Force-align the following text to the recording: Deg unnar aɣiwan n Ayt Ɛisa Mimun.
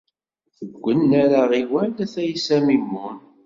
Deg 0.67 0.83
unnar 0.91 1.31
aɣiwan 1.41 1.89
n 1.93 1.97
Ayt 2.03 2.15
Ɛisa 2.25 2.57
Mimun. 2.65 3.17